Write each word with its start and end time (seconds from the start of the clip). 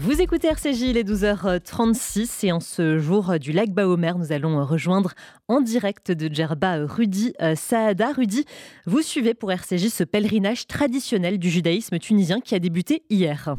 Vous 0.00 0.22
écoutez 0.22 0.46
RCJ, 0.46 0.82
il 0.82 0.96
est 0.96 1.02
12h36 1.02 2.46
et 2.46 2.52
en 2.52 2.60
ce 2.60 3.00
jour 3.00 3.36
du 3.40 3.50
lac 3.50 3.70
Baomer, 3.70 4.12
nous 4.16 4.30
allons 4.30 4.64
rejoindre 4.64 5.12
en 5.48 5.60
direct 5.60 6.12
de 6.12 6.32
Djerba 6.32 6.78
euh, 6.78 7.54
Saada. 7.56 8.12
Rudy, 8.12 8.44
vous 8.86 9.02
suivez 9.02 9.34
pour 9.34 9.50
RCJ 9.50 9.88
ce 9.88 10.04
pèlerinage 10.04 10.68
traditionnel 10.68 11.40
du 11.40 11.50
judaïsme 11.50 11.98
tunisien 11.98 12.40
qui 12.40 12.54
a 12.54 12.60
débuté 12.60 13.02
hier. 13.10 13.56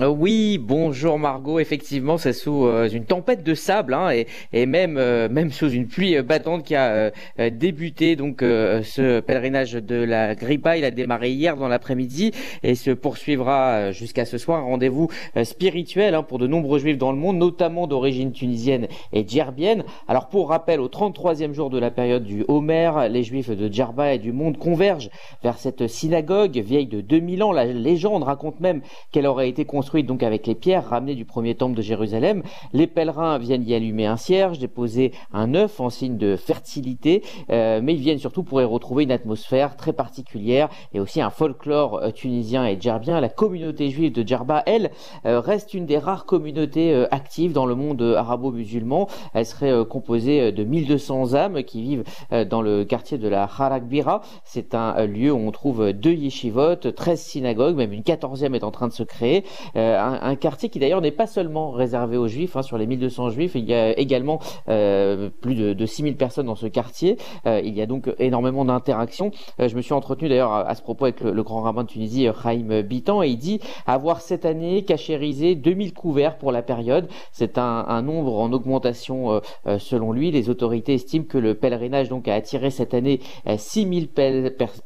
Euh, 0.00 0.06
oui, 0.06 0.58
bonjour 0.58 1.18
Margot. 1.18 1.58
Effectivement, 1.58 2.18
c'est 2.18 2.32
sous 2.32 2.66
euh, 2.66 2.88
une 2.88 3.04
tempête 3.04 3.42
de 3.42 3.54
sable 3.54 3.94
hein, 3.94 4.10
et, 4.52 4.66
même 4.66 4.96
euh, 4.96 5.28
même 5.28 5.50
sous 5.50 5.70
une 5.70 5.88
pluie 5.88 6.22
battante 6.22 6.62
qui 6.62 6.76
a 6.76 7.10
débuté 7.50 8.14
donc 8.14 8.40
ce 8.40 9.18
pèlerinage 9.20 9.72
de 9.72 9.96
la 9.96 10.36
Gripa. 10.36 10.76
Il 10.76 10.84
a 10.84 10.92
démarré 10.92 11.30
hier 11.30 11.56
dans 11.56 11.66
l'après-midi 11.66 12.30
et 12.62 12.76
se 12.76 12.92
poursuivra 12.92 13.90
jusqu'à 13.90 14.24
ce 14.24 14.38
soir. 14.38 14.64
Rendez-vous 14.64 15.08
spirituel 15.42 16.14
hein, 16.14 16.22
pour 16.22 16.38
de 16.38 16.46
nombreux 16.46 16.78
juifs 16.78 16.98
dans 16.98 17.10
le 17.10 17.18
monde, 17.18 17.38
notamment 17.38 17.86
d'origine 17.86 18.30
tunisienne 18.30 18.86
et 19.12 19.26
djerbienne. 19.26 19.84
Alors 20.06 20.28
pour 20.28 20.50
rappel, 20.50 20.80
au 20.80 20.88
33e 20.88 21.52
jour 21.52 21.70
de 21.70 21.78
la 21.78 21.90
période 21.90 22.24
du 22.24 22.44
Homer, 22.46 22.92
les 23.10 23.24
juifs 23.24 23.50
de 23.50 23.72
Djerba 23.72 24.14
et 24.14 24.18
du 24.18 24.32
monde 24.32 24.58
convergent 24.58 25.10
vers 25.42 25.58
cette 25.58 25.88
synagogue 25.88 26.56
vieille 26.58 26.86
de 26.86 27.00
2000 27.00 27.42
ans. 27.42 27.52
La 27.52 27.64
légende 27.64 28.22
raconte 28.22 28.60
même 28.60 28.82
qu'elle 29.10 29.26
aurait 29.26 29.48
été 29.48 29.64
construite 29.78 30.06
donc 30.06 30.24
avec 30.24 30.48
les 30.48 30.56
pierres 30.56 30.88
ramenées 30.88 31.14
du 31.14 31.24
premier 31.24 31.54
temple 31.54 31.76
de 31.76 31.82
Jérusalem. 31.82 32.42
Les 32.72 32.88
pèlerins 32.88 33.38
viennent 33.38 33.62
y 33.62 33.74
allumer 33.74 34.06
un 34.06 34.16
cierge, 34.16 34.58
déposer 34.58 35.12
un 35.32 35.54
œuf 35.54 35.78
en 35.78 35.88
signe 35.88 36.16
de 36.16 36.34
fertilité, 36.34 37.22
euh, 37.50 37.78
mais 37.80 37.94
ils 37.94 38.00
viennent 38.00 38.18
surtout 38.18 38.42
pour 38.42 38.60
y 38.60 38.64
retrouver 38.64 39.04
une 39.04 39.12
atmosphère 39.12 39.76
très 39.76 39.92
particulière 39.92 40.68
et 40.92 40.98
aussi 40.98 41.20
un 41.20 41.30
folklore 41.30 42.00
euh, 42.02 42.10
tunisien 42.10 42.66
et 42.66 42.76
djerbien. 42.80 43.20
La 43.20 43.28
communauté 43.28 43.88
juive 43.88 44.10
de 44.10 44.26
Djerba, 44.26 44.64
elle, 44.66 44.90
euh, 45.26 45.38
reste 45.38 45.74
une 45.74 45.86
des 45.86 45.98
rares 45.98 46.26
communautés 46.26 47.06
actives 47.12 47.52
dans 47.52 47.64
le 47.64 47.76
monde 47.76 48.02
arabo-musulman. 48.02 49.06
Elle 49.32 49.46
serait 49.46 49.86
composée 49.86 50.50
de 50.50 50.64
1200 50.64 51.34
âmes 51.34 51.62
qui 51.62 51.82
vivent 51.82 52.04
dans 52.50 52.62
le 52.62 52.84
quartier 52.84 53.16
de 53.16 53.28
la 53.28 53.44
Harakbira. 53.44 54.22
C'est 54.42 54.74
un 54.74 55.06
lieu 55.06 55.30
où 55.30 55.38
on 55.38 55.52
trouve 55.52 55.92
deux 55.92 56.14
yeshivot, 56.14 56.74
13 56.74 57.20
synagogues, 57.20 57.76
même 57.76 57.92
une 57.92 58.02
quatorzième 58.02 58.56
est 58.56 58.64
en 58.64 58.72
train 58.72 58.88
de 58.88 58.92
se 58.92 59.04
créer. 59.04 59.44
Euh, 59.76 59.98
un, 59.98 60.36
quartier 60.36 60.68
qui 60.68 60.78
d'ailleurs 60.78 61.00
n'est 61.00 61.10
pas 61.10 61.26
seulement 61.26 61.70
réservé 61.70 62.16
aux 62.16 62.28
juifs, 62.28 62.56
hein, 62.56 62.62
sur 62.62 62.78
les 62.78 62.86
1200 62.86 63.30
juifs, 63.30 63.52
il 63.54 63.64
y 63.64 63.74
a 63.74 63.98
également 63.98 64.40
euh, 64.68 65.30
plus 65.40 65.54
de, 65.54 65.72
de 65.72 65.86
6000 65.86 66.16
personnes 66.16 66.46
dans 66.46 66.54
ce 66.54 66.66
quartier, 66.66 67.16
euh, 67.46 67.60
il 67.64 67.74
y 67.74 67.82
a 67.82 67.86
donc 67.86 68.10
énormément 68.18 68.64
d'interactions. 68.64 69.30
je 69.58 69.74
me 69.74 69.82
suis 69.82 69.92
entretenu 69.92 70.28
d'ailleurs 70.28 70.52
à, 70.52 70.74
ce 70.74 70.82
propos 70.82 71.06
avec 71.06 71.20
le, 71.20 71.42
grand 71.42 71.62
rabbin 71.62 71.84
de 71.84 71.88
Tunisie, 71.88 72.28
Chaim 72.42 72.82
Bitan, 72.82 73.22
et 73.22 73.28
il 73.28 73.38
dit 73.38 73.60
avoir 73.86 74.20
cette 74.20 74.44
année 74.44 74.82
cachérisé 74.82 75.54
2000 75.54 75.94
couverts 75.94 76.38
pour 76.38 76.52
la 76.52 76.62
période. 76.62 77.08
C'est 77.32 77.58
un, 77.58 78.02
nombre 78.02 78.38
en 78.38 78.52
augmentation 78.52 79.40
selon 79.78 80.12
lui. 80.12 80.30
Les 80.30 80.50
autorités 80.50 80.94
estiment 80.94 81.24
que 81.24 81.38
le 81.38 81.54
pèlerinage 81.54 82.08
donc 82.08 82.28
a 82.28 82.34
attiré 82.34 82.70
cette 82.70 82.94
année 82.94 83.20
6000 83.56 84.08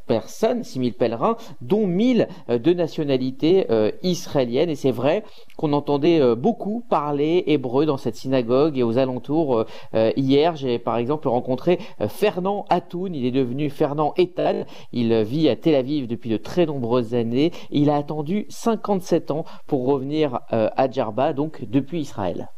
personnes, 0.06 0.64
6000 0.64 0.94
pèlerins, 0.94 1.36
dont 1.60 1.86
1000 1.86 2.28
de 2.48 2.72
nationalité 2.72 3.66
israélienne 4.02 4.70
et 4.72 4.74
c'est 4.74 4.90
vrai 4.90 5.22
qu'on 5.56 5.72
entendait 5.72 6.20
euh, 6.20 6.34
beaucoup 6.34 6.82
parler 6.88 7.44
hébreu 7.46 7.86
dans 7.86 7.98
cette 7.98 8.16
synagogue 8.16 8.78
et 8.78 8.82
aux 8.82 8.98
alentours. 8.98 9.58
Euh, 9.58 9.64
euh, 9.94 10.12
hier, 10.16 10.56
j'ai 10.56 10.78
par 10.78 10.96
exemple 10.96 11.28
rencontré 11.28 11.78
Fernand 12.08 12.64
Atoun, 12.70 13.14
il 13.14 13.26
est 13.26 13.30
devenu 13.30 13.70
Fernand 13.70 14.14
Etal, 14.16 14.66
il 14.92 15.14
vit 15.22 15.48
à 15.48 15.56
Tel 15.56 15.74
Aviv 15.74 16.06
depuis 16.06 16.30
de 16.30 16.36
très 16.36 16.66
nombreuses 16.66 17.14
années, 17.14 17.52
il 17.70 17.90
a 17.90 17.96
attendu 17.96 18.46
57 18.48 19.30
ans 19.30 19.44
pour 19.66 19.86
revenir 19.86 20.40
à 20.50 20.90
Djerba, 20.90 21.32
donc 21.32 21.64
depuis 21.68 22.00
Israël. 22.00 22.48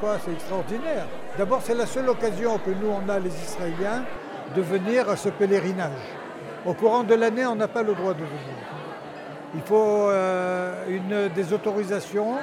C'est 0.00 0.32
extraordinaire? 0.32 1.06
D'abord, 1.38 1.60
c'est 1.62 1.74
la 1.74 1.86
seule 1.86 2.08
occasion 2.08 2.58
que 2.58 2.70
nous, 2.70 2.88
on 2.88 3.08
a, 3.08 3.18
les 3.18 3.30
Israéliens, 3.30 4.04
de 4.56 4.60
venir 4.60 5.08
à 5.08 5.16
ce 5.16 5.28
pèlerinage. 5.28 5.92
Au 6.66 6.74
courant 6.74 7.04
de 7.04 7.14
l'année, 7.14 7.46
on 7.46 7.54
n'a 7.54 7.68
pas 7.68 7.82
le 7.82 7.94
droit 7.94 8.14
de 8.14 8.24
venir. 8.24 8.81
Il 9.54 9.60
faut 9.62 10.08
euh, 10.08 10.84
une, 10.88 11.28
des 11.28 11.52
autorisations. 11.52 12.36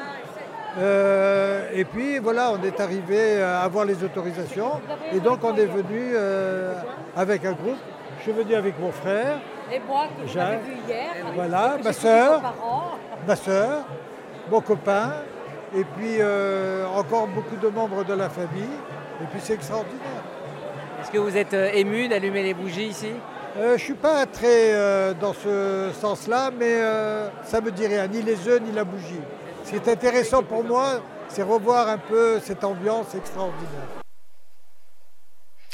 Euh, 0.77 1.69
et 1.73 1.83
puis 1.83 2.19
voilà, 2.19 2.51
on 2.51 2.63
est 2.63 2.79
arrivé 2.79 3.41
à 3.41 3.61
avoir 3.61 3.85
les 3.85 4.03
autorisations. 4.03 4.79
Et 5.11 5.19
donc 5.19 5.39
on 5.43 5.55
est 5.55 5.65
venu 5.65 6.11
euh, 6.13 6.73
avec 7.15 7.45
un 7.45 7.53
groupe. 7.53 7.77
Je 8.19 8.23
suis 8.23 8.31
venu 8.31 8.53
avec 8.53 8.79
mon 8.79 8.91
frère. 8.91 9.39
Et 9.71 9.79
moi, 9.87 10.05
que 10.07 10.27
j'ai 10.27 10.39
vu 10.39 10.77
hier. 10.87 11.15
Voilà, 11.33 11.77
ma 11.83 11.93
soeur. 11.93 12.41
Ma 13.27 13.35
soeur, 13.35 13.85
mon 14.51 14.61
copain. 14.61 15.13
Et 15.75 15.83
puis 15.83 16.17
encore 16.95 17.27
beaucoup 17.27 17.55
de 17.55 17.67
membres 17.69 18.03
de 18.03 18.13
la 18.13 18.29
famille. 18.29 18.77
Et 19.21 19.25
puis 19.31 19.39
c'est 19.41 19.53
extraordinaire. 19.53 20.23
Est-ce 21.01 21.11
que 21.11 21.17
vous 21.17 21.35
êtes 21.35 21.53
ému 21.53 22.07
d'allumer 22.07 22.43
les 22.43 22.53
bougies 22.53 22.87
ici? 22.87 23.13
Euh, 23.57 23.69
je 23.69 23.73
ne 23.73 23.77
suis 23.77 23.93
pas 23.93 24.25
très 24.25 24.73
euh, 24.73 25.13
dans 25.19 25.33
ce 25.33 25.89
sens-là, 25.99 26.51
mais 26.57 26.81
euh, 26.81 27.29
ça 27.43 27.61
me 27.61 27.71
dit 27.71 27.87
rien, 27.87 28.07
ni 28.07 28.21
les 28.21 28.47
œufs 28.47 28.61
ni 28.61 28.71
la 28.71 28.83
bougie. 28.83 29.21
Ce 29.63 29.71
qui 29.71 29.75
est 29.75 29.87
intéressant 29.87 30.43
pour 30.43 30.63
moi, 30.63 31.01
c'est 31.29 31.43
revoir 31.43 31.89
un 31.89 31.97
peu 31.97 32.39
cette 32.39 32.63
ambiance 32.63 33.15
extraordinaire. 33.15 33.98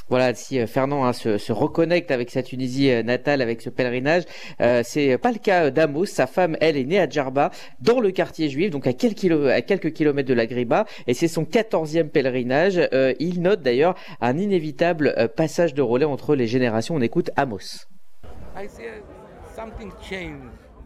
Voilà, 0.10 0.34
si 0.36 0.66
Fernand 0.68 1.06
hein, 1.06 1.14
se, 1.14 1.52
reconnecte 1.52 2.12
avec 2.12 2.30
sa 2.30 2.44
Tunisie 2.44 2.92
natale, 3.04 3.42
avec 3.42 3.62
ce 3.62 3.70
pèlerinage, 3.70 4.24
euh, 4.62 4.82
c'est 4.84 5.18
pas 5.18 5.32
le 5.32 5.40
cas 5.40 5.72
d'Amos. 5.72 6.06
Sa 6.06 6.28
femme, 6.28 6.58
elle, 6.62 6.78
est 6.78 6.84
née 6.84 7.00
à 7.00 7.10
Djerba, 7.10 7.52
dans 7.80 8.00
le 8.00 8.12
quartier 8.12 8.50
juif, 8.50 8.70
donc 8.70 8.88
à 8.88 8.94
quelques, 8.94 9.26
à 9.48 9.62
quelques 9.62 9.94
kilomètres 9.94 10.30
de 10.30 10.34
la 10.34 10.46
Griba, 10.46 10.86
et 11.08 11.14
c'est 11.14 11.28
son 11.28 11.46
quatorzième 11.46 12.10
pèlerinage. 12.10 12.80
il 13.20 13.42
note 13.42 13.62
d'ailleurs 13.62 13.96
un 14.22 14.38
inévitable 14.38 15.30
passage 15.36 15.74
de 15.74 15.82
relais 15.82 16.06
entre 16.06 16.36
les 16.36 16.48
générations. 16.48 16.96
On 16.96 17.02
écoute 17.02 17.32
Amos. 17.36 17.88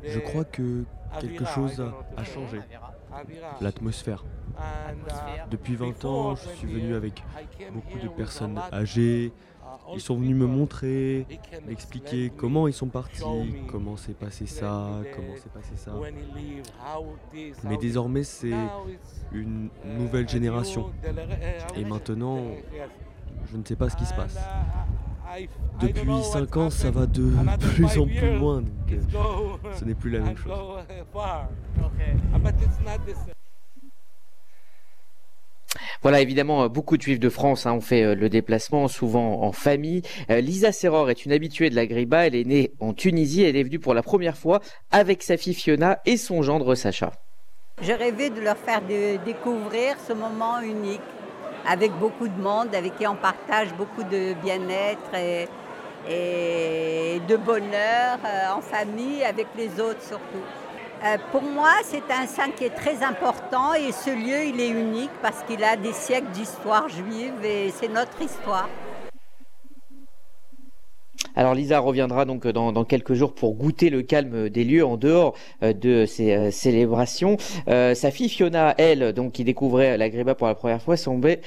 Je 0.04 0.20
crois 0.20 0.46
que 0.46 0.86
quelque 1.20 1.46
chose 1.46 1.84
a 2.18 2.24
changé. 2.24 2.60
L'atmosphère. 3.62 4.24
Depuis 5.50 5.76
20 5.76 6.06
ans, 6.06 6.36
je 6.36 6.50
suis 6.50 6.68
venu 6.68 6.96
avec 6.96 7.24
beaucoup 7.74 8.00
de 8.00 8.08
personnes 8.10 8.60
âgées. 8.72 9.32
Ils 9.94 10.02
sont 10.02 10.16
venus 10.16 10.36
me 10.36 10.46
montrer, 10.46 11.26
m'expliquer 11.68 12.32
comment 12.36 12.68
ils 12.68 12.74
sont 12.74 12.88
partis, 12.88 13.24
comment 13.72 13.98
s'est 13.98 14.14
passé 14.14 14.46
ça, 14.46 14.90
comment 15.16 15.36
s'est 15.36 15.50
passé 15.50 15.76
ça. 15.76 15.94
Mais 17.64 17.78
désormais, 17.78 18.24
c'est 18.24 18.54
une 19.32 19.70
nouvelle 19.86 20.28
génération. 20.28 20.92
Et 21.76 21.86
maintenant, 21.86 22.40
je 23.52 23.58
ne 23.58 23.64
sais 23.64 23.76
pas 23.76 23.90
ce 23.90 23.96
qui 23.96 24.06
se 24.06 24.14
passe. 24.14 24.38
Depuis 25.82 26.24
5 26.24 26.58
ans, 26.58 26.70
ça 26.70 26.92
va 26.92 27.06
de 27.06 27.32
plus 27.76 27.98
en 27.98 28.06
plus 28.06 28.38
loin, 28.38 28.62
donc 28.62 28.92
euh, 28.92 29.74
ce 29.78 29.86
n'est 29.86 29.94
plus 29.94 30.10
la 30.12 30.20
même 30.20 30.38
chose. 30.38 30.52
Voilà, 36.02 36.22
évidemment, 36.22 36.64
euh, 36.64 36.68
beaucoup 36.68 36.98
de 36.98 37.02
juifs 37.02 37.20
de 37.20 37.30
France 37.30 37.66
hein, 37.66 37.74
ont 37.74 37.82
fait 37.82 38.04
euh, 38.04 38.16
le 38.16 38.30
déplacement, 38.30 38.88
souvent 38.88 39.44
en 39.44 39.52
famille. 39.52 40.02
Lisa 40.30 40.72
Serror 40.72 41.10
est 41.10 41.26
une 41.26 41.32
habituée 41.32 41.70
de 41.70 41.76
la 41.76 41.86
Griba. 41.86 42.28
Elle 42.28 42.36
est 42.36 42.46
née 42.46 42.72
en 42.80 42.94
Tunisie. 42.94 43.44
Elle 43.44 43.56
est 43.56 43.64
venue 43.64 43.80
pour 43.80 43.94
la 43.94 44.02
première 44.02 44.38
fois 44.38 44.62
avec 44.92 45.24
sa 45.24 45.38
fille 45.38 45.54
Fiona 45.54 46.00
et 46.06 46.18
son 46.18 46.42
gendre 46.42 46.76
Sacha. 46.76 47.12
Je 47.82 47.94
rêvais 47.94 48.30
de 48.30 48.42
leur 48.42 48.58
faire 48.58 48.82
découvrir 49.26 49.96
ce 50.06 50.14
moment 50.14 50.60
unique 50.62 51.02
avec 51.68 51.92
beaucoup 51.94 52.28
de 52.28 52.42
monde, 52.42 52.74
avec 52.74 52.98
qui 52.98 53.08
on 53.08 53.16
partage 53.16 53.74
beaucoup 53.74 54.04
de 54.04 54.34
bien-être 54.34 55.14
et, 55.16 55.48
de 57.28 57.38
bonheur 57.38 58.18
euh, 58.26 58.58
en 58.58 58.62
famille, 58.62 59.24
avec 59.24 59.48
les 59.56 59.80
autres 59.80 60.02
surtout. 60.02 60.44
Euh, 61.04 61.18
pour 61.32 61.44
moi, 61.44 61.72
c'est 61.84 62.12
un 62.12 62.26
saint 62.26 62.50
qui 62.52 62.66
est 62.66 62.76
très 62.76 63.04
important 63.04 63.74
et 63.74 63.92
ce 63.92 64.10
lieu, 64.10 64.46
il 64.46 64.60
est 64.60 64.70
unique 64.70 65.12
parce 65.22 65.44
qu'il 65.44 65.64
a 65.64 65.76
des 65.76 65.94
siècles 65.94 66.32
d'histoire 66.32 66.90
juive 66.90 67.44
et 67.44 67.72
c'est 67.72 67.88
notre 67.88 68.22
histoire. 68.22 68.68
Alors 71.40 71.56
Lisa 71.56 71.80
reviendra 71.80 72.26
donc 72.26 72.46
dans, 72.48 72.84
quelques 72.84 73.14
jours 73.14 73.34
pour 73.34 73.54
goûter 73.54 73.90
le 73.90 74.02
calme 74.02 74.50
des 74.50 74.66
lieux 74.66 74.86
en 74.86 74.98
dehors 74.98 75.36
euh, 75.64 75.72
de 75.72 76.06
ces 76.06 76.34
euh, 76.34 76.52
célébrations. 76.52 77.38
Euh, 77.70 77.94
sa 77.94 78.12
fille 78.12 78.28
Fiona, 78.28 78.76
elle, 78.78 79.14
donc 79.14 79.32
qui 79.32 79.46
découvrait 79.46 79.98
la 79.98 80.10
Gréba 80.10 80.36
pour 80.36 80.48
la 80.48 80.56
première 80.56 80.82
fois, 80.82 80.98
semblait, 80.98 81.40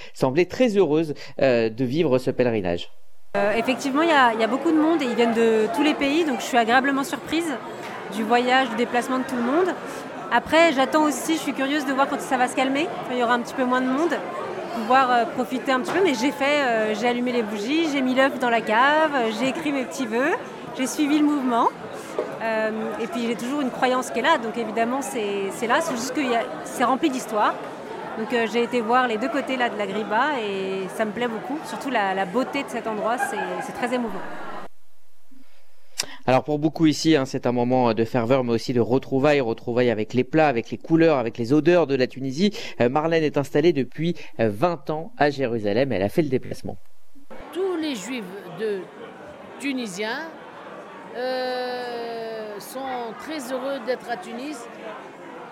très 0.49 0.79
heureuse 0.79 1.13
de 1.39 1.85
vivre 1.85 2.17
ce 2.17 2.31
pèlerinage. 2.31 2.89
effectivement, 3.55 4.01
il 4.01 4.09
y, 4.09 4.45
a, 4.45 4.47
beaucoup 4.47 4.71
de 4.71 4.81
monde 4.81 5.03
et 5.03 5.05
ils 5.05 5.15
viennent 5.15 5.35
de 5.35 5.67
tous 5.77 5.83
les 5.83 5.93
pays, 5.93 6.25
donc 6.25 6.41
je 6.41 6.47
suis 6.47 6.57
agréablement 6.57 7.05
surprise 7.05 7.53
du 8.17 8.23
voyage, 8.23 8.71
du 8.71 8.77
déplacement 8.77 9.19
de 9.19 9.25
tout 9.25 9.37
le 9.37 9.43
monde. 9.43 9.75
Après, 10.33 10.73
j'attends 10.73 11.05
aussi, 11.05 11.35
je 11.35 11.41
suis 11.41 11.53
curieuse 11.53 11.85
de 11.85 11.93
voir 11.93 12.09
quand 12.09 12.19
ça 12.19 12.39
va 12.39 12.49
se 12.49 12.57
calmer, 12.57 12.87
il 13.11 13.19
y 13.19 13.23
aura 13.23 13.35
un 13.35 13.41
petit 13.41 13.55
peu 13.55 13.65
moins 13.67 13.83
de 13.83 13.89
monde 13.89 14.17
pouvoir 14.75 15.11
euh, 15.11 15.25
profiter 15.25 15.73
un 15.73 15.81
petit 15.81 15.93
peu. 15.93 16.01
Mais 16.05 16.15
j'ai 16.15 16.33
fait, 16.33 16.63
euh, 16.63 16.95
j'ai 16.95 17.09
allumé 17.09 17.33
les 17.33 17.43
bougies, 17.43 17.89
j'ai 17.93 18.01
mis 18.01 18.15
l'œuf 18.15 18.39
dans 18.39 18.51
la 18.51 18.61
cave, 18.61 19.13
j'ai 19.39 19.49
écrit 19.49 19.73
mes 19.73 19.85
petits 19.85 20.07
vœux, 20.07 20.33
j'ai 20.77 20.87
suivi 20.87 21.19
le 21.19 21.25
mouvement. 21.25 21.69
et 23.01 23.07
puis 23.07 23.27
j'ai 23.27 23.37
toujours 23.37 23.61
une 23.61 23.71
croyance 23.71 24.11
qui 24.11 24.19
est 24.19 24.23
là, 24.23 24.37
donc 24.37 24.57
évidemment 24.59 25.01
c'est 25.01 25.67
là, 25.67 25.81
c'est 25.81 25.95
juste 25.95 26.13
que 26.13 26.21
c'est 26.65 26.85
rempli 26.85 27.09
d'histoire. 27.09 27.55
Donc 28.19 28.29
j'ai 28.53 28.65
été 28.65 28.81
voir 28.81 29.07
les 29.07 29.17
deux 29.17 29.29
côtés 29.29 29.57
là 29.57 29.69
de 29.69 29.79
la 29.79 29.87
Griba 29.87 30.41
et 30.41 30.89
ça 30.97 31.05
me 31.05 31.13
plaît 31.13 31.29
beaucoup, 31.29 31.59
surtout 31.65 31.91
la 31.91 32.25
beauté 32.25 32.65
de 32.65 32.69
cet 32.69 32.87
endroit, 32.89 33.17
c'est 33.65 33.73
très 33.73 33.95
émouvant. 33.95 34.21
Alors 36.25 36.45
pour 36.45 36.61
beaucoup 36.61 36.87
ici, 36.87 37.17
hein, 37.17 37.25
c'est 37.25 37.47
un 37.47 37.53
moment 37.53 37.95
de 37.95 38.05
ferveur, 38.05 38.45
mais 38.45 38.53
aussi 38.53 38.73
de 38.73 38.81
retrouvailles, 38.81 39.41
retrouvailles 39.41 39.91
avec 39.91 40.15
les 40.15 40.23
plats, 40.23 40.47
avec 40.47 40.71
les 40.71 40.79
couleurs, 40.79 41.19
avec 41.19 41.37
les 41.37 41.53
odeurs 41.53 41.89
de 41.89 41.97
la 41.97 42.07
Tunisie. 42.07 42.57
Euh, 42.81 42.89
Marlène 42.89 43.25
est 43.25 43.39
installée 43.39 43.73
depuis 43.73 44.15
20 44.39 44.91
euh, 44.91 44.93
ans 44.93 45.13
à 45.19 45.31
Jérusalem. 45.31 45.91
Elle 45.91 46.03
a 46.03 46.09
fait 46.09 46.23
le 46.23 46.29
déplacement. 46.29 46.77
Tous 47.53 47.77
les 47.77 47.97
juifs 47.97 48.25
de 48.61 48.83
Tunisiens 49.59 50.29
euh, 51.17 52.61
sont 52.61 53.13
très 53.19 53.53
heureux 53.53 53.81
d'être 53.85 54.09
à 54.09 54.17
Tunis. 54.17 54.59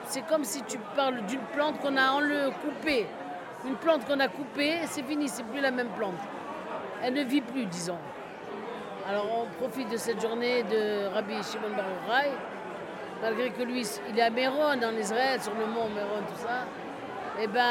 C'est 0.07 0.25
comme 0.27 0.45
si 0.45 0.63
tu 0.63 0.79
parles 0.95 1.27
d'une 1.27 1.41
plante 1.53 1.81
qu'on 1.81 1.97
a 1.97 2.13
en 2.13 2.21
le 2.21 2.51
coupée. 2.63 3.07
Une 3.67 3.75
plante 3.75 4.07
qu'on 4.07 4.21
a 4.21 4.29
coupée, 4.29 4.75
c'est 4.87 5.03
fini, 5.03 5.29
c'est 5.29 5.45
plus 5.45 5.61
la 5.61 5.73
même 5.73 5.91
plante. 5.97 6.15
Elle 7.03 7.15
ne 7.15 7.25
vit 7.25 7.41
plus, 7.41 7.67
disons. 7.67 7.99
Alors 9.09 9.27
on 9.43 9.63
profite 9.63 9.91
de 9.91 9.97
cette 9.97 10.21
journée 10.21 10.63
de 10.65 11.13
Rabbi 11.15 11.35
Shimon 11.43 11.75
Bar 11.77 11.87
malgré 13.23 13.51
que 13.51 13.63
lui, 13.63 13.87
il 14.09 14.19
est 14.19 14.23
à 14.23 14.31
Méron 14.31 14.73
en 14.73 14.97
Israël, 14.97 15.41
sur 15.41 15.53
le 15.55 15.67
mont 15.67 15.89
Méron, 15.95 16.21
tout 16.27 16.43
ça. 16.43 16.67
Eh 17.41 17.47
ben, 17.47 17.63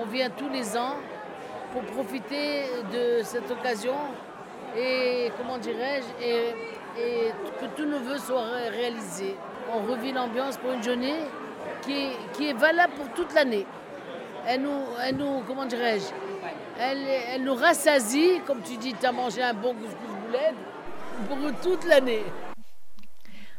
on 0.00 0.06
vient 0.06 0.30
tous 0.30 0.48
les 0.48 0.76
ans 0.76 0.96
pour 1.72 1.82
profiter 1.82 2.64
de 2.92 3.22
cette 3.22 3.50
occasion 3.50 3.94
et, 4.76 5.30
comment 5.36 5.58
dirais-je, 5.58 6.24
et, 6.24 6.54
que 7.60 7.66
tous 7.76 7.86
nos 7.86 7.98
voeux 7.98 8.18
soient 8.18 8.44
réalisés. 8.70 9.36
On 9.72 9.90
revit 9.90 10.12
l'ambiance 10.12 10.56
pour 10.56 10.72
une 10.72 10.82
journée 10.82 11.20
qui 11.82 12.48
est 12.48 12.52
valable 12.54 12.92
pour 12.94 13.08
toute 13.14 13.34
l'année. 13.34 13.66
Elle 14.46 14.62
nous, 14.62 14.80
elle 15.02 15.16
comment 15.46 15.66
dirais-je, 15.66 16.06
elle, 16.80 17.42
nous 17.42 17.54
rassasie, 17.54 18.40
comme 18.46 18.62
tu 18.62 18.76
dis, 18.76 18.94
tu 18.94 19.06
as 19.06 19.12
mangé 19.12 19.42
un 19.42 19.52
bon 19.52 19.74
couscous 19.74 20.09
pour 21.28 21.38
toute 21.62 21.86
l'année. 21.86 22.22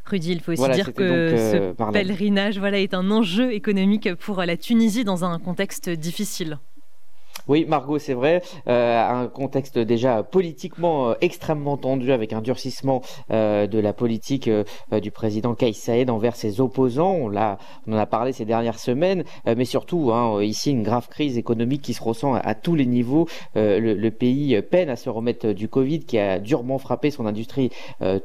Rudy, 0.06 0.32
il 0.32 0.42
faut 0.42 0.52
aussi 0.52 0.70
dire 0.72 0.94
que 0.94 1.04
euh, 1.04 1.74
ce 1.76 1.92
pèlerinage 1.92 2.60
voilà, 2.60 2.80
est 2.80 2.94
un 2.94 3.12
enjeu 3.12 3.54
économique 3.54 4.14
pour 4.16 4.42
la 4.42 4.58
Tunisie 4.58 5.04
dans 5.04 5.24
un 5.24 5.40
contexte 5.40 5.90
difficile. 5.90 6.60
Oui, 7.48 7.66
Margot, 7.68 8.00
c'est 8.00 8.14
vrai. 8.14 8.42
Euh, 8.68 9.02
un 9.02 9.28
contexte 9.28 9.80
déjà 9.80 10.24
politiquement 10.24 11.10
euh, 11.10 11.14
extrêmement 11.22 11.78
tendu 11.78 12.12
avec 12.12 12.34
un 12.34 12.42
durcissement 12.42 13.02
euh, 13.32 13.68
de 13.68 13.80
la 13.80 13.94
politique 13.94 14.50
du 14.92 15.12
président 15.12 15.56
Kais 15.56 15.74
Saïd 15.74 16.10
envers 16.10 16.36
ses 16.36 16.62
opposants. 16.62 17.14
On, 17.14 17.30
l'a, 17.30 17.58
on 17.88 17.94
en 17.94 17.98
a 17.98 18.06
parlé 18.06 18.32
ces 18.32 18.46
dernières 18.46 18.80
semaines, 18.80 19.24
mais 19.46 19.66
surtout 19.66 20.12
hein, 20.12 20.42
ici 20.44 20.72
une 20.72 20.84
grave 20.84 21.08
crise 21.10 21.38
économique 21.38 21.82
qui 21.82 21.94
se 21.94 22.04
ressent 22.04 22.34
à, 22.34 22.56
tous 22.56 22.76
les 22.76 22.86
niveaux. 22.86 23.28
Le, 23.56 24.10
pays 24.10 24.62
peine 24.62 24.90
à 24.90 24.96
se 24.96 25.10
remettre 25.10 25.52
du 25.52 25.68
Covid 25.68 26.02
qui 26.02 26.18
a 26.18 26.40
durement 26.40 26.78
frappé 26.78 27.12
son 27.12 27.26
industrie 27.26 27.70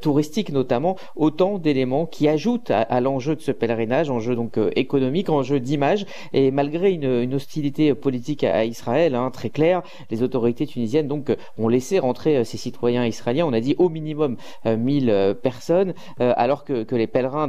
touristique 0.01 0.51
notamment. 0.51 0.97
Autant 1.15 1.57
d'éléments 1.57 2.05
qui 2.05 2.27
ajoutent 2.27 2.71
à, 2.71 3.01
l'enjeu 3.01 3.35
de 3.35 3.41
ce 3.41 3.51
pèlerinage, 3.51 4.09
enjeu 4.09 4.35
donc 4.35 4.59
économique, 4.75 5.29
enjeu 5.29 5.59
d'image. 5.59 6.05
Et 6.33 6.51
malgré 6.51 6.91
une, 6.91 7.21
une 7.21 7.33
hostilité 7.33 7.93
politique 7.93 8.43
à 8.43 8.65
Israël, 8.65 9.06
Hein, 9.15 9.31
très 9.31 9.49
clair. 9.49 9.81
Les 10.09 10.23
autorités 10.23 10.65
tunisiennes 10.65 11.07
donc 11.07 11.29
euh, 11.29 11.35
ont 11.57 11.67
laissé 11.67 11.99
rentrer 11.99 12.37
euh, 12.37 12.43
ces 12.43 12.57
citoyens 12.57 13.05
israéliens. 13.05 13.45
On 13.45 13.53
a 13.53 13.59
dit 13.59 13.75
au 13.77 13.89
minimum 13.89 14.37
1000 14.65 15.09
euh, 15.09 15.33
personnes, 15.33 15.93
alors 16.19 16.63
que, 16.63 16.85
les 16.95 17.07
pèlerins 17.07 17.47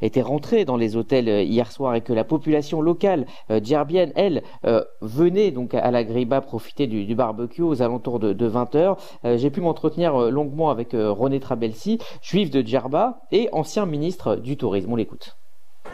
étaient 0.00 0.22
rentrés 0.22 0.64
dans 0.64 0.76
les 0.76 0.96
hôtels 0.96 1.28
hier 1.28 1.70
soir 1.72 1.94
et 1.94 2.00
que 2.00 2.12
la 2.12 2.24
population 2.24 2.80
locale 2.80 3.26
djerbienne, 3.62 4.12
elle, 4.14 4.42
venait 5.00 5.50
donc 5.50 5.74
à 5.74 5.90
la 5.90 6.04
Griba 6.04 6.40
profiter 6.40 6.86
du, 6.86 7.14
barbecue 7.14 7.62
aux 7.62 7.82
alentours 7.82 8.20
de, 8.20 8.46
20 8.46 8.74
heures. 8.76 8.96
J'ai 9.24 9.50
pu 9.50 9.60
m'entretenir 9.60 10.30
longuement 10.30 10.70
avec 10.70 10.90
René 10.92 11.40
Trabelsi, 11.40 11.98
juif 12.22 12.50
de 12.50 12.62
Djerba 12.62 13.22
et 13.32 13.48
ancien 13.52 13.86
ministre 13.86 14.36
du 14.36 14.56
tourisme. 14.56 14.92
On 14.92 14.96
l'écoute. 14.96 15.36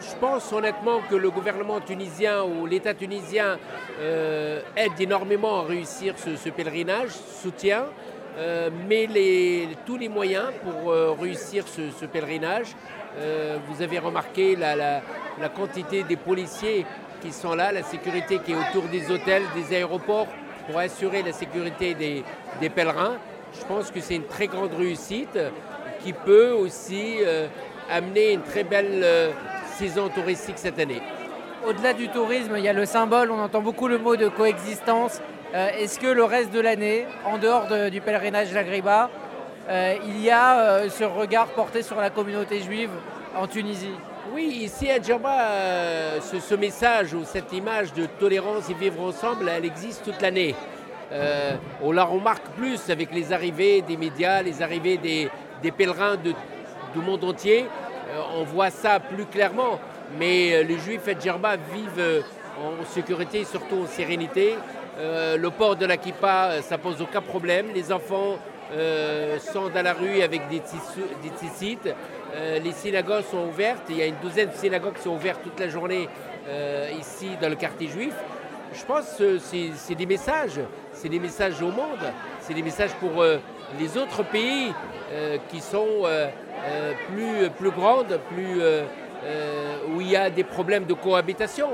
Je 0.01 0.15
pense 0.15 0.51
honnêtement 0.51 0.99
que 1.09 1.15
le 1.15 1.29
gouvernement 1.29 1.79
tunisien 1.79 2.43
ou 2.43 2.65
l'État 2.65 2.95
tunisien 2.95 3.59
euh, 3.99 4.61
aide 4.75 4.99
énormément 4.99 5.59
à 5.59 5.63
réussir 5.63 6.15
ce, 6.17 6.49
pèlerinage, 6.49 7.11
soutient, 7.11 7.85
euh, 8.37 8.71
met 8.89 9.07
tous 9.85 9.97
les 9.97 10.09
moyens 10.09 10.47
pour 10.63 10.91
euh, 10.91 11.11
réussir 11.11 11.65
ce, 11.67 12.05
pèlerinage. 12.05 12.75
vous 13.67 13.81
avez 13.83 13.99
remarqué 13.99 14.55
la, 14.55 15.01
quantité 15.55 16.01
des 16.03 16.15
policiers 16.17 16.85
qui 17.21 17.31
sont 17.31 17.53
là, 17.53 17.71
la 17.71 17.83
sécurité 17.83 18.39
qui 18.39 18.53
est 18.53 18.55
autour 18.55 18.89
des 18.89 19.11
hôtels, 19.11 19.43
des 19.53 19.75
aéroports 19.75 20.27
pour 20.65 20.79
assurer 20.79 21.21
la 21.21 21.31
sécurité 21.31 21.93
des 21.93 22.69
pèlerins. 22.69 23.17
Je 23.53 23.63
pense 23.65 23.91
que 23.91 23.99
c'est 23.99 24.15
une 24.15 24.25
très 24.25 24.47
grande 24.47 24.73
réussite 24.73 25.37
qui 26.03 26.13
peut 26.13 26.51
aussi 26.51 27.17
amener 27.89 28.31
une 28.31 28.41
très 28.41 28.63
belle 28.63 29.05
touristique 30.13 30.57
cette 30.57 30.79
année. 30.79 31.01
Au-delà 31.67 31.93
du 31.93 32.07
tourisme, 32.09 32.53
il 32.57 32.63
y 32.63 32.67
a 32.67 32.73
le 32.73 32.85
symbole, 32.85 33.31
on 33.31 33.39
entend 33.39 33.61
beaucoup 33.61 33.87
le 33.87 33.97
mot 33.97 34.15
de 34.15 34.27
coexistence. 34.27 35.21
Euh, 35.53 35.69
est-ce 35.77 35.99
que 35.99 36.07
le 36.07 36.23
reste 36.23 36.51
de 36.51 36.59
l'année, 36.59 37.05
en 37.25 37.37
dehors 37.37 37.67
du 37.89 38.01
pèlerinage 38.01 38.53
Lagriba, 38.53 39.09
euh, 39.69 39.95
il 40.05 40.21
y 40.21 40.29
a 40.29 40.59
euh, 40.59 40.89
ce 40.89 41.03
regard 41.03 41.47
porté 41.47 41.81
sur 41.81 41.97
la 41.97 42.09
communauté 42.09 42.61
juive 42.61 42.91
en 43.35 43.47
Tunisie? 43.47 43.95
Oui, 44.33 44.43
ici 44.61 44.89
à 44.89 45.01
Djerba, 45.01 46.19
ce, 46.21 46.55
message 46.55 47.13
ou 47.13 47.23
cette 47.25 47.51
image 47.51 47.91
de 47.93 48.05
tolérance 48.05 48.69
et 48.69 48.73
vivre 48.73 49.01
ensemble, 49.01 49.49
elle 49.49 49.65
existe 49.65 50.05
toute 50.05 50.21
l'année. 50.21 50.55
on 51.81 51.91
la 51.91 52.05
remarque 52.05 52.47
plus 52.55 52.89
avec 52.89 53.13
les 53.13 53.33
arrivées 53.33 53.81
des 53.81 53.97
médias, 53.97 54.41
les 54.41 54.61
arrivées 54.61 54.97
des, 54.97 55.71
pèlerins 55.71 56.15
du 56.15 57.01
monde 57.01 57.25
entier. 57.25 57.65
Euh, 58.11 58.21
on 58.35 58.43
voit 58.43 58.69
ça 58.69 58.99
plus 58.99 59.25
clairement. 59.25 59.79
Mais 60.19 60.53
euh, 60.53 60.63
les 60.63 60.77
Juifs 60.77 61.07
à 61.07 61.17
Djerba 61.17 61.55
vivent 61.55 61.99
euh, 61.99 62.21
en 62.59 62.85
sécurité, 62.85 63.45
surtout 63.45 63.83
en 63.83 63.87
sérénité. 63.87 64.55
le 64.99 65.49
port 65.49 65.75
de 65.75 65.85
la 65.85 65.97
kippa, 65.97 66.61
ça 66.61 66.77
pose 66.77 67.01
aucun 67.01 67.21
problème. 67.21 67.67
Les 67.73 67.91
enfants 67.91 68.37
sont 69.39 69.69
dans 69.73 69.83
la 69.83 69.93
rue 69.93 70.21
avec 70.21 70.47
des, 70.49 70.59
tissites. 70.59 71.89
les 72.63 72.71
synagogues 72.71 73.23
sont 73.23 73.47
ouvertes. 73.47 73.83
Il 73.89 73.97
y 73.97 74.01
a 74.01 74.05
une 74.05 74.19
douzaine 74.21 74.49
de 74.49 74.55
synagogues 74.55 74.93
qui 74.93 75.03
sont 75.03 75.15
ouvertes 75.15 75.41
toute 75.43 75.59
la 75.59 75.69
journée 75.69 76.07
ici 76.99 77.29
dans 77.41 77.49
le 77.49 77.55
quartier 77.55 77.87
juif. 77.87 78.13
Je 78.73 78.83
pense 78.85 79.15
que 79.17 79.39
c'est 79.39 79.95
des 79.95 80.05
messages. 80.05 80.59
C'est 80.93 81.09
des 81.09 81.19
messages 81.19 81.59
au 81.61 81.71
monde. 81.71 82.05
C'est 82.41 82.53
des 82.53 82.63
messages 82.63 82.93
pour 82.99 83.23
les 83.79 83.97
autres 83.97 84.23
pays 84.23 84.71
qui 85.49 85.61
sont 85.61 86.05
plus, 87.07 87.49
plus 87.49 87.71
grande, 87.71 88.19
plus, 88.33 88.61
euh, 88.61 88.83
euh, 89.25 89.77
où 89.93 90.01
il 90.01 90.09
y 90.09 90.15
a 90.15 90.29
des 90.29 90.43
problèmes 90.43 90.85
de 90.85 90.93
cohabitation. 90.93 91.69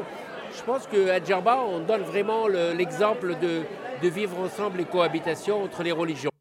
Je 0.56 0.64
pense 0.64 0.88
qu'à 0.88 1.24
Djerba, 1.24 1.60
on 1.60 1.80
donne 1.80 2.02
vraiment 2.02 2.48
l'exemple 2.48 3.36
de, 3.40 3.62
de 4.02 4.08
vivre 4.10 4.40
ensemble 4.40 4.82
et 4.82 4.86
cohabitation 4.86 5.64
entre 5.64 5.84
les 5.84 5.92
religions. 5.92 6.32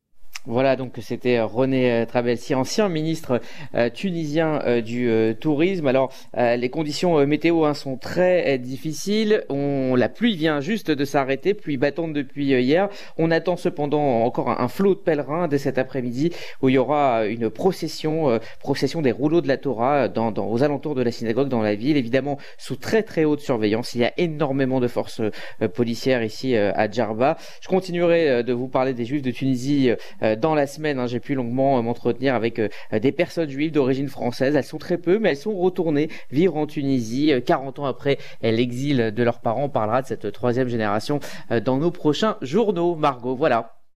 Voilà, 0.49 0.77
donc 0.77 0.93
c'était 1.01 1.39
euh, 1.39 1.47
René 1.47 1.91
euh, 1.91 2.07
Travelsi, 2.07 2.55
ancien 2.55 2.89
ministre 2.89 3.41
euh, 3.75 3.91
tunisien 3.91 4.81
du 4.81 5.11
tourisme. 5.41 5.87
Alors, 5.87 6.13
les 6.35 6.69
conditions 6.71 7.25
météo 7.27 7.65
hein, 7.65 7.75
sont 7.75 7.97
très 7.97 8.59
difficiles. 8.59 9.45
On, 9.49 9.95
la 9.97 10.09
pluie 10.09 10.37
vient 10.37 10.61
juste 10.61 10.91
de 10.91 11.05
s'arrêter, 11.05 11.55
pluie 11.55 11.77
battante 11.77 12.13
depuis 12.13 12.47
hier. 12.47 12.89
On 13.19 13.31
attend 13.31 13.57
cependant 13.57 14.23
encore 14.23 14.49
un, 14.49 14.69
flot 14.69 14.95
de 14.95 15.01
pèlerins 15.01 15.49
dès 15.49 15.59
cet 15.59 15.79
après-midi 15.79 16.33
où 16.63 16.69
il 16.69 16.75
y 16.75 16.79
aura 16.79 17.27
une 17.27 17.51
procession, 17.51 18.39
procession 18.61 19.03
des 19.03 19.13
rouleaux 19.13 19.41
de 19.41 19.49
la 19.49 19.57
Torah 19.57 20.09
dans, 20.09 20.33
aux 20.33 20.63
alentours 20.63 20.95
de 20.95 21.03
la 21.03 21.11
synagogue 21.11 21.49
dans 21.49 21.63
la 21.63 21.75
ville, 21.75 21.97
évidemment 21.97 22.39
sous 22.59 22.77
très 22.77 23.03
très 23.03 23.25
haute 23.25 23.41
surveillance. 23.41 23.95
Il 23.95 24.01
y 24.01 24.05
a 24.05 24.13
énormément 24.17 24.81
de 24.81 24.89
forces 24.89 25.23
policières 25.75 26.23
ici 26.23 26.57
à 26.57 26.91
Djerba. 26.91 27.37
Je 27.61 27.69
continuerai 27.69 28.43
de 28.43 28.53
vous 28.53 28.69
parler 28.69 28.93
des 28.93 29.05
Juifs 29.05 29.23
de 29.23 29.31
Tunisie 29.31 29.91
dans 30.37 30.55
la 30.55 30.67
semaine. 30.67 30.99
Hein, 30.99 31.07
j'ai 31.07 31.21
pu 31.21 31.35
longuement 31.35 31.79
euh, 31.79 31.83
m'entretenir 31.83 32.35
avec 32.35 32.59
euh, 32.59 32.69
des 32.93 33.13
personnes 33.13 33.49
juives 33.49 33.73
d'origine 33.73 34.09
française. 34.09 34.55
Elles 34.57 34.65
sont 34.65 34.79
très 34.79 34.99
peu, 34.99 35.19
mais 35.19 35.31
elles 35.31 35.37
sont 35.37 35.57
retournées 35.57 36.09
vivre 36.31 36.57
en 36.57 36.67
Tunisie 36.67 37.33
40 37.45 37.79
euh, 37.79 37.83
ans 37.83 37.87
après 37.87 38.19
l'exil 38.43 39.13
de 39.15 39.23
leurs 39.23 39.41
parents. 39.41 39.65
On 39.65 39.69
parlera 39.69 40.03
de 40.03 40.07
cette 40.07 40.33
troisième 40.33 40.69
génération 40.69 41.21
dans 41.65 41.79
nos 41.79 41.91
prochains 41.91 42.37
journaux. 42.43 42.97
Margot, 42.97 43.35
voilà. 43.35 43.76